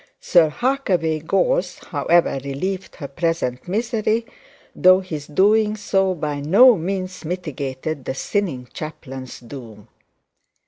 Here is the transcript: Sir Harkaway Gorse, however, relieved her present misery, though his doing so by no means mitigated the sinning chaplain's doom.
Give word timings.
Sir 0.19 0.49
Harkaway 0.49 1.19
Gorse, 1.19 1.77
however, 1.77 2.39
relieved 2.43 2.95
her 2.95 3.07
present 3.07 3.67
misery, 3.67 4.25
though 4.75 5.01
his 5.01 5.27
doing 5.27 5.77
so 5.77 6.15
by 6.15 6.39
no 6.39 6.75
means 6.75 7.23
mitigated 7.23 8.05
the 8.05 8.15
sinning 8.15 8.67
chaplain's 8.73 9.39
doom. 9.39 9.89